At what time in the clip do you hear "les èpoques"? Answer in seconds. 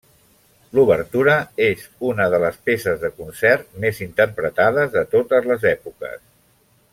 5.53-6.19